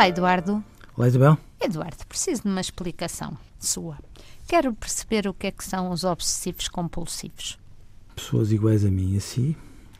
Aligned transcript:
Olá, 0.00 0.08
Eduardo. 0.08 0.64
Olá, 0.96 1.08
Isabel. 1.08 1.38
Eduardo, 1.60 2.06
preciso 2.06 2.44
de 2.44 2.48
uma 2.48 2.62
explicação 2.62 3.36
sua. 3.58 3.98
Quero 4.48 4.72
perceber 4.72 5.28
o 5.28 5.34
que 5.34 5.48
é 5.48 5.50
que 5.50 5.62
são 5.62 5.90
os 5.90 6.04
obsessivos 6.04 6.68
compulsivos. 6.68 7.58
Pessoas 8.16 8.50
iguais 8.50 8.82
a 8.82 8.90
mim 8.90 9.12
e 9.12 9.18
a 9.18 9.20
si, 9.20 9.54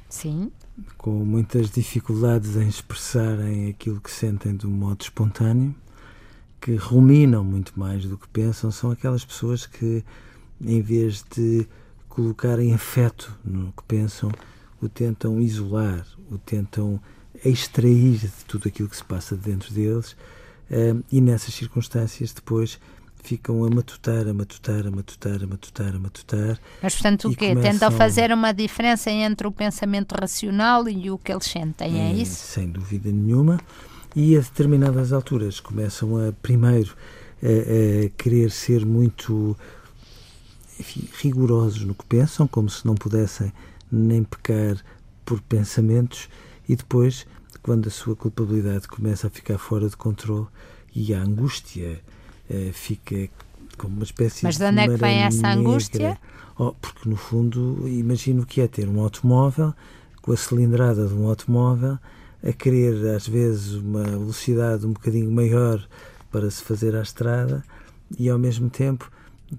Sim, 0.09 0.51
com 0.97 1.11
muitas 1.11 1.71
dificuldades 1.71 2.57
em 2.57 2.67
expressarem 2.67 3.69
aquilo 3.69 4.01
que 4.01 4.11
sentem 4.11 4.57
de 4.57 4.67
um 4.67 4.71
modo 4.71 5.03
espontâneo, 5.03 5.75
que 6.63 6.77
ruminam 6.77 7.45
muito 7.45 7.79
mais 7.79 8.07
do 8.07 8.17
que 8.17 8.29
pensam, 8.29 8.71
são 8.71 8.91
aquelas 8.91 9.23
pessoas 9.23 9.67
que, 9.67 10.03
em 10.63 10.81
vez 10.81 11.23
de 11.37 11.69
colocarem 12.09 12.73
afeto 12.73 13.39
no 13.45 13.71
que 13.71 13.83
pensam, 13.83 14.33
o 14.81 14.89
tentam 14.89 15.39
isolar, 15.39 16.07
o 16.31 16.39
tentam 16.39 16.99
extrair 17.45 18.19
de 18.19 18.45
tudo 18.47 18.69
aquilo 18.69 18.89
que 18.89 18.97
se 18.97 19.05
passa 19.05 19.37
dentro 19.37 19.73
deles 19.73 20.17
eh, 20.71 20.95
e 21.11 21.21
nessas 21.21 21.55
circunstâncias 21.55 22.33
depois 22.33 22.79
ficam 23.23 23.63
a 23.65 23.71
matutar, 23.71 24.27
a 24.27 24.33
matutar, 24.33 24.87
a 24.87 24.91
matutar, 24.91 25.43
a 25.43 25.47
matutar, 25.47 25.95
a 25.95 25.99
matutar. 25.99 26.59
mas 26.83 26.95
portanto 26.95 27.29
o 27.29 27.37
quê? 27.37 27.49
começam- 27.51 27.73
Tentam 27.73 27.91
fazer 27.93 28.33
uma 28.33 28.53
diferença 28.53 29.11
entre 29.11 29.47
o 29.47 29.53
pensamento 29.53 30.13
racional 30.19 30.89
e 30.89 31.11
o 31.11 31.19
que 31.19 31.31
eles 31.31 31.45
sentem, 31.45 32.01
é 32.01 32.11
Eh, 32.13 32.23
isso? 32.23 32.35
Sem 32.47 32.69
dúvida 32.71 33.11
nenhuma. 33.13 33.61
E 34.17 34.37
a 34.37 34.41
determinadas 34.41 35.13
alturas 35.13 35.61
começam 35.61 36.17
a, 36.17 36.33
primeiro, 36.33 36.97
a, 37.43 38.07
a 38.07 38.09
querer 38.17 38.51
ser 38.51 38.85
muito 38.87 39.57
enfim, 40.79 41.07
rigorosos 41.21 41.85
no 41.85 41.95
que 41.95 42.05
pensam, 42.07 42.49
como 42.49 42.69
se 42.71 42.87
não 42.87 42.95
pudessem 42.95 43.53
nem 43.93 44.25
pecar 44.25 44.77
por 45.25 45.41
pensamentos, 45.43 46.29
e 46.71 46.77
depois, 46.77 47.27
quando 47.65 47.89
a 47.89 47.91
sua 47.91 48.15
culpabilidade 48.15 48.87
começa 48.87 49.27
a 49.27 49.31
ficar 49.31 49.59
fora 49.59 49.89
de 49.89 49.97
controle 49.97 50.47
e 50.95 51.13
a 51.13 51.21
angústia 51.21 52.01
eh, 52.49 52.71
fica 52.73 53.29
como 53.77 53.97
uma 53.97 54.05
espécie 54.05 54.45
Mas 54.45 54.57
de 54.57 54.63
onde 54.63 54.79
é 54.79 54.87
que 54.87 54.95
vem 54.97 55.19
essa 55.19 55.49
negra. 55.49 55.61
angústia? 55.61 56.19
Oh, 56.57 56.73
porque, 56.81 57.09
no 57.09 57.17
fundo, 57.17 57.89
imagino 57.89 58.43
o 58.43 58.47
que 58.47 58.61
é 58.61 58.69
ter 58.69 58.89
um 58.89 59.01
automóvel 59.01 59.75
com 60.23 60.31
a 60.31 60.37
cilindrada 60.37 61.09
de 61.09 61.15
um 61.15 61.27
automóvel 61.27 61.99
a 62.41 62.53
querer, 62.53 63.17
às 63.17 63.27
vezes, 63.27 63.73
uma 63.73 64.05
velocidade 64.05 64.87
um 64.87 64.93
bocadinho 64.93 65.33
maior 65.33 65.85
para 66.31 66.49
se 66.53 66.63
fazer 66.63 66.95
à 66.95 67.03
estrada 67.03 67.65
e, 68.17 68.31
ao 68.31 68.39
mesmo 68.39 68.71
tempo, 68.71 69.11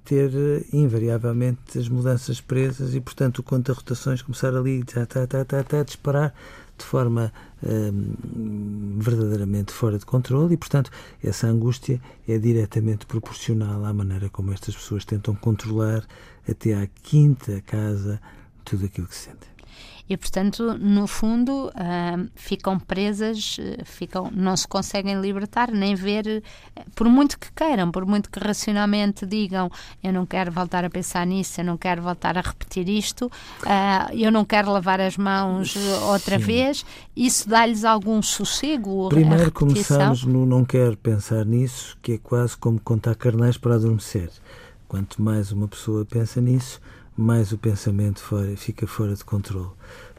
ter 0.06 0.32
eh, 0.34 0.64
invariavelmente 0.72 1.78
as 1.78 1.90
mudanças 1.90 2.40
presas 2.40 2.96
e, 2.96 3.02
portanto, 3.02 3.40
o 3.40 3.44
conta 3.44 3.74
rotações 3.74 4.22
começar 4.22 4.56
ali 4.56 4.82
tá, 4.86 5.06
tá, 5.06 5.28
tá, 5.28 5.44
tá, 5.44 5.62
tá, 5.62 5.82
a 5.82 5.84
disparar 5.84 6.34
de 6.82 6.88
forma 6.88 7.32
hum, 7.64 8.98
verdadeiramente 8.98 9.72
fora 9.72 9.98
de 9.98 10.06
controle 10.06 10.54
e, 10.54 10.58
portanto, 10.58 10.92
essa 11.24 11.48
angústia 11.48 12.02
é 12.28 12.38
diretamente 12.38 13.06
proporcional 13.06 13.86
à 13.86 13.94
maneira 13.94 14.30
como 14.30 14.52
estas 14.52 14.76
pessoas 14.76 15.06
tentam 15.06 15.36
controlar 15.36 16.06
até 16.48 16.74
à 16.74 16.88
quinta 16.88 17.62
casa 17.62 18.20
tudo 18.66 18.86
aquilo 18.86 19.08
que 19.08 19.16
sentem. 19.16 19.50
E 20.10 20.18
portanto, 20.18 20.78
no 20.78 21.08
fundo, 21.08 21.72
ah, 21.74 22.18
ficam 22.36 22.78
presas, 22.78 23.58
eh, 23.60 23.82
ficam, 23.86 24.30
não 24.34 24.58
se 24.58 24.68
conseguem 24.68 25.22
libertar, 25.22 25.72
nem 25.72 25.96
ver, 25.96 26.44
eh, 26.76 26.84
por 26.94 27.08
muito 27.08 27.40
que 27.40 27.50
queiram, 27.54 27.90
por 27.92 28.06
muito 28.06 28.30
que 28.30 28.38
racionalmente 28.38 29.26
digam, 29.26 29.72
eu 30.04 30.12
não 30.12 30.26
quero 30.26 30.52
voltar 30.52 30.84
a 30.84 30.90
pensar 30.90 31.26
nisso, 31.26 31.62
eu 31.62 31.66
não 31.66 31.78
quero 31.78 32.02
voltar 32.02 32.38
a 32.38 32.42
repetir 32.42 32.90
isto, 32.90 33.32
ah, 33.66 34.10
eu 34.14 34.32
não 34.32 34.44
quero 34.44 34.70
lavar 34.72 35.00
as 35.00 35.16
mãos 35.16 35.78
outra 36.10 36.38
Sim. 36.38 36.44
vez, 36.44 36.86
isso 37.16 37.48
dá-lhes 37.48 37.86
algum 37.86 38.22
sossego? 38.22 39.08
Primeiro 39.08 39.50
começamos 39.52 40.26
no 40.26 40.46
não 40.46 40.66
quero 40.66 40.98
pensar 40.98 41.46
nisso, 41.46 41.98
que 42.02 42.14
é 42.14 42.18
quase 42.18 42.58
como 42.58 42.80
contar 42.82 43.16
carnais 43.16 43.58
para 43.58 43.76
adormecer. 43.76 44.30
Quanto 44.90 45.22
mais 45.22 45.54
uma 45.54 45.70
pessoa 45.70 46.04
pensa 46.04 46.42
nisso, 46.42 46.82
mais 47.22 47.52
o 47.52 47.58
pensamento 47.58 48.20
fora- 48.22 48.56
fica 48.58 48.86
fora 48.88 49.16
de 49.16 49.24
controle. 49.24 49.70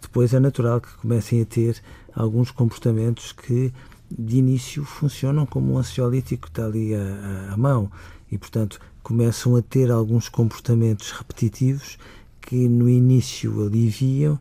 Depois 0.01 0.33
é 0.35 0.41
natural 0.41 0.81
que 0.81 0.93
comecem 0.97 1.41
a 1.43 1.45
ter 1.45 1.81
alguns 2.15 2.51
comportamentos 2.51 3.33
que 3.33 3.73
de 4.11 4.37
início 4.37 4.85
funcionam 4.85 5.47
como 5.47 5.73
um 5.73 5.79
ansiolítico 5.79 6.43
que 6.45 6.49
está 6.51 6.67
ali 6.67 6.95
à, 6.95 7.53
à- 7.53 7.57
mão 7.57 7.91
e, 8.31 8.37
portanto, 8.37 8.79
começam 9.03 9.57
a 9.57 9.63
ter 9.63 9.91
alguns 9.91 10.29
comportamentos 10.29 11.11
repetitivos 11.13 11.99
que 12.41 12.69
no 12.69 12.89
início 12.89 13.65
aliviam 13.67 14.39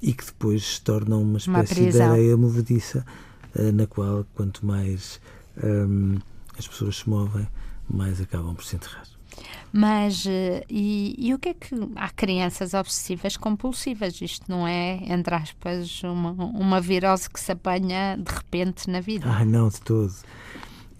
e 0.00 0.12
que 0.12 0.24
depois 0.26 0.74
se 0.74 0.80
tornam 0.82 1.18
uma 1.22 1.28
Uma 1.30 1.38
espécie 1.38 1.74
de 1.74 1.80
prisão. 1.82 2.10
areia 2.12 2.36
movediça 2.36 3.06
eh, 3.54 3.70
na 3.70 3.86
qual 3.86 4.26
quanto 4.34 4.66
mais 4.66 5.20
hum, 5.62 6.16
as 6.58 6.66
pessoas 6.66 6.96
se 6.96 7.08
movem, 7.08 7.46
mais 7.88 8.20
acabam 8.20 8.54
por 8.54 8.64
se 8.64 8.74
enterrar. 8.76 9.04
Mas, 9.72 10.26
eh, 10.26 10.64
e, 10.68 11.14
e 11.18 11.32
o 11.32 11.38
que 11.38 11.48
é 11.50 11.54
que. 11.54 11.74
Há 11.96 12.10
crianças 12.10 12.74
obsessivas 12.74 13.36
compulsivas, 13.36 14.20
isto 14.20 14.44
não 14.48 14.66
é, 14.66 15.00
entre 15.10 15.34
aspas, 15.34 16.02
uma, 16.02 16.32
uma 16.32 16.80
virose 16.80 17.30
que 17.30 17.40
se 17.40 17.52
apanha 17.52 18.16
de 18.16 18.30
repente 18.30 18.90
na 18.90 19.00
vida. 19.00 19.26
Ah, 19.26 19.44
não, 19.44 19.68
de 19.68 19.80
todo. 19.80 20.12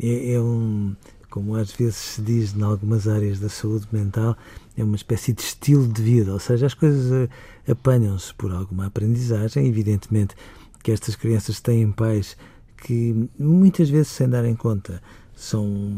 É, 0.00 0.32
é 0.32 0.40
um, 0.40 0.96
como 1.28 1.54
às 1.54 1.72
vezes 1.72 1.96
se 1.96 2.22
diz 2.22 2.54
em 2.54 2.62
algumas 2.62 3.06
áreas 3.06 3.40
da 3.40 3.48
saúde 3.48 3.86
mental, 3.92 4.36
é 4.76 4.82
uma 4.82 4.96
espécie 4.96 5.32
de 5.32 5.42
estilo 5.42 5.86
de 5.86 6.02
vida, 6.02 6.32
ou 6.32 6.38
seja, 6.38 6.66
as 6.66 6.74
coisas 6.74 7.12
eh, 7.12 7.70
apanham-se 7.70 8.32
por 8.34 8.52
alguma 8.52 8.86
aprendizagem. 8.86 9.66
Evidentemente 9.66 10.34
que 10.82 10.92
estas 10.92 11.14
crianças 11.14 11.60
têm 11.60 11.92
pais 11.92 12.36
que 12.78 13.28
muitas 13.38 13.88
vezes, 13.88 14.08
sem 14.08 14.28
darem 14.28 14.54
conta, 14.54 15.02
são, 15.42 15.92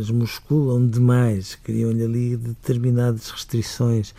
as 0.00 0.10
musculam 0.10 0.88
demais, 0.88 1.56
criam-lhe 1.56 2.02
ali 2.02 2.36
determinadas 2.36 3.28
restrições 3.28 4.14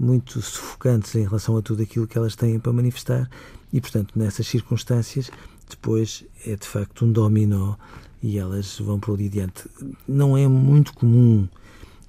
muito 0.00 0.40
sufocantes 0.40 1.14
em 1.14 1.24
relação 1.24 1.58
a 1.58 1.62
tudo 1.62 1.82
aquilo 1.82 2.06
que 2.06 2.16
elas 2.16 2.34
têm 2.34 2.58
para 2.58 2.72
manifestar 2.72 3.28
e, 3.70 3.80
portanto, 3.82 4.18
nessas 4.18 4.46
circunstâncias, 4.46 5.30
depois 5.68 6.24
é 6.46 6.56
de 6.56 6.66
facto 6.66 7.04
um 7.04 7.12
dominó 7.12 7.74
e 8.22 8.38
elas 8.38 8.78
vão 8.78 8.98
por 8.98 9.14
ali 9.14 9.26
adiante. 9.26 9.68
Não 10.08 10.38
é 10.38 10.48
muito 10.48 10.94
comum 10.94 11.46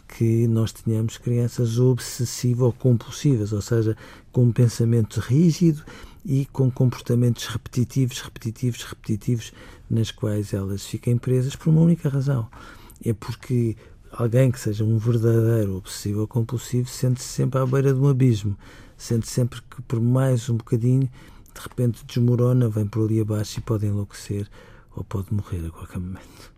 que 0.07 0.47
nós 0.47 0.71
tenhamos 0.71 1.17
crianças 1.17 1.77
obsessivas 1.77 2.61
ou 2.61 2.71
compulsivas, 2.71 3.51
ou 3.51 3.61
seja, 3.61 3.97
com 4.31 4.45
um 4.45 4.51
pensamento 4.53 5.19
rígido 5.19 5.83
e 6.25 6.45
com 6.45 6.71
comportamentos 6.71 7.45
repetitivos, 7.45 8.19
repetitivos, 8.21 8.83
repetitivos, 8.83 9.53
nas 9.89 10.09
quais 10.09 10.53
elas 10.53 10.83
fiquem 10.83 11.17
presas 11.17 11.55
por 11.55 11.69
uma 11.69 11.81
única 11.81 12.09
razão. 12.09 12.49
É 13.05 13.13
porque 13.13 13.77
alguém 14.11 14.51
que 14.51 14.59
seja 14.59 14.83
um 14.83 14.97
verdadeiro 14.97 15.77
obsessivo 15.77 16.21
ou 16.21 16.27
compulsivo 16.27 16.89
sente-se 16.89 17.27
sempre 17.27 17.59
à 17.59 17.65
beira 17.65 17.93
de 17.93 17.99
um 17.99 18.07
abismo, 18.07 18.57
sente 18.97 19.27
sempre 19.29 19.61
que 19.61 19.81
por 19.83 20.01
mais 20.01 20.49
um 20.49 20.57
bocadinho, 20.57 21.09
de 21.53 21.61
repente 21.61 22.03
desmorona, 22.05 22.67
vem 22.69 22.87
por 22.87 23.05
ali 23.05 23.21
abaixo 23.21 23.59
e 23.59 23.61
pode 23.61 23.85
enlouquecer 23.85 24.49
ou 24.95 25.03
pode 25.03 25.31
morrer 25.31 25.67
a 25.67 25.69
qualquer 25.69 25.99
momento. 25.99 26.54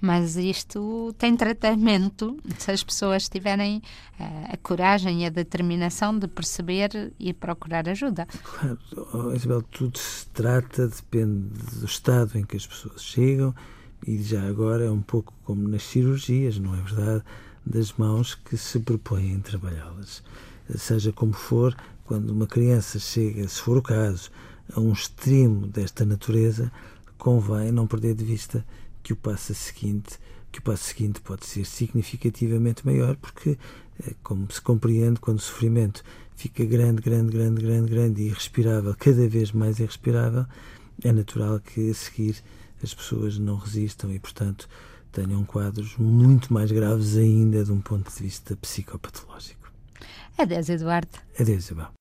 Mas 0.00 0.36
isto 0.36 1.14
tem 1.18 1.36
tratamento 1.36 2.36
se 2.58 2.70
as 2.70 2.82
pessoas 2.82 3.28
tiverem 3.28 3.82
eh, 4.18 4.24
a 4.52 4.56
coragem 4.56 5.22
e 5.22 5.26
a 5.26 5.30
determinação 5.30 6.18
de 6.18 6.28
perceber 6.28 7.12
e 7.18 7.32
procurar 7.32 7.88
ajuda. 7.88 8.26
Claro, 8.42 8.78
oh, 9.12 9.32
Isabel, 9.32 9.62
tudo 9.62 9.98
se 9.98 10.26
trata, 10.28 10.88
depende 10.88 11.48
do 11.78 11.86
estado 11.86 12.38
em 12.38 12.44
que 12.44 12.56
as 12.56 12.66
pessoas 12.66 13.02
chegam 13.02 13.54
e 14.06 14.22
já 14.22 14.46
agora 14.46 14.84
é 14.84 14.90
um 14.90 15.02
pouco 15.02 15.32
como 15.44 15.68
nas 15.68 15.82
cirurgias, 15.82 16.58
não 16.58 16.74
é 16.74 16.80
verdade? 16.80 17.24
Das 17.64 17.92
mãos 17.94 18.34
que 18.34 18.56
se 18.56 18.78
propõem 18.78 19.40
trabalhá-las. 19.40 20.22
Seja 20.76 21.12
como 21.12 21.32
for, 21.32 21.76
quando 22.04 22.30
uma 22.30 22.46
criança 22.46 22.98
chega, 22.98 23.46
se 23.48 23.60
for 23.60 23.76
o 23.76 23.82
caso, 23.82 24.30
a 24.72 24.80
um 24.80 24.92
extremo 24.92 25.66
desta 25.66 26.04
natureza, 26.04 26.70
convém 27.18 27.72
não 27.72 27.86
perder 27.86 28.14
de 28.14 28.24
vista 28.24 28.64
que 29.06 29.12
o 29.12 29.16
passo 29.16 29.54
seguinte 29.54 30.18
que 30.50 30.58
o 30.58 30.62
passo 30.62 30.82
seguinte 30.82 31.20
pode 31.20 31.46
ser 31.46 31.64
significativamente 31.64 32.84
maior 32.84 33.14
porque 33.14 33.56
eh, 34.04 34.14
como 34.20 34.50
se 34.50 34.60
compreende 34.60 35.20
quando 35.20 35.38
o 35.38 35.42
sofrimento 35.42 36.02
fica 36.34 36.64
grande, 36.64 37.00
grande, 37.02 37.30
grande, 37.30 37.62
grande, 37.62 37.88
grande 37.88 38.22
e 38.22 38.26
irrespirável, 38.26 38.96
cada 38.98 39.28
vez 39.28 39.52
mais 39.52 39.78
irrespirável, 39.78 40.44
é 41.04 41.12
natural 41.12 41.60
que 41.60 41.88
a 41.88 41.94
seguir 41.94 42.42
as 42.82 42.92
pessoas 42.92 43.38
não 43.38 43.56
resistam 43.56 44.12
e, 44.12 44.18
portanto, 44.18 44.68
tenham 45.12 45.44
quadros 45.44 45.96
muito 45.96 46.52
mais 46.52 46.72
graves 46.72 47.16
ainda 47.16 47.64
de 47.64 47.70
um 47.70 47.80
ponto 47.80 48.12
de 48.12 48.22
vista 48.24 48.56
psicopatológico. 48.56 49.70
Adeus, 50.36 50.68
Eduardo. 50.68 51.16
Adeus, 51.38 51.66
Isabel. 51.66 51.92